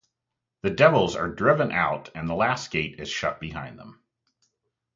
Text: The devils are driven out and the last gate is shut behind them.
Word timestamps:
The 0.63 0.71
devils 0.71 1.15
are 1.15 1.29
driven 1.29 1.71
out 1.71 2.09
and 2.15 2.27
the 2.27 2.33
last 2.33 2.71
gate 2.71 2.99
is 2.99 3.07
shut 3.07 3.39
behind 3.39 3.77
them. 3.77 4.01